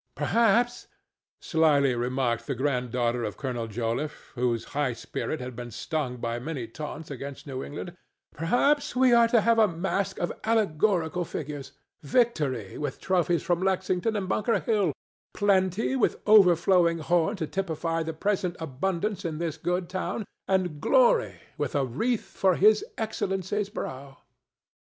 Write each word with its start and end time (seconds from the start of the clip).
"Perhaps," 0.15 0.87
slyly 1.41 1.93
remarked 1.93 2.47
the 2.47 2.55
granddaughter 2.55 3.23
of 3.23 3.37
Colonel 3.37 3.67
Joliffe, 3.67 4.31
whose 4.33 4.63
high 4.73 4.93
spirit 4.93 5.39
had 5.39 5.55
been 5.55 5.69
stung 5.69 6.17
by 6.17 6.39
many 6.39 6.65
taunts 6.65 7.11
against 7.11 7.45
New 7.45 7.63
England—"perhaps 7.63 8.95
we 8.95 9.13
are 9.13 9.27
to 9.27 9.41
have 9.41 9.59
a 9.59 9.67
masque 9.67 10.17
of 10.17 10.31
allegorical 10.43 11.23
figures—Victory 11.23 12.79
with 12.79 12.99
trophies 12.99 13.43
from 13.43 13.61
Lexington 13.61 14.15
and 14.15 14.27
Bunker 14.27 14.57
Hill, 14.59 14.91
Plenty 15.35 15.95
with 15.95 16.15
her 16.15 16.19
overflowing 16.25 16.97
horn 16.97 17.35
to 17.35 17.45
typify 17.45 18.01
the 18.01 18.11
present 18.11 18.55
abundance 18.59 19.23
in 19.23 19.37
this 19.37 19.55
good 19.57 19.87
town, 19.87 20.25
and 20.47 20.81
Glory 20.81 21.41
with 21.59 21.75
a 21.75 21.85
wreath 21.85 22.25
for 22.25 22.55
His 22.55 22.83
Excellency's 22.97 23.69
brow." 23.69 24.17